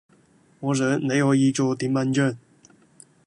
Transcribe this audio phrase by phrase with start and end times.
[0.61, 2.35] “我想，你可以做點文章……”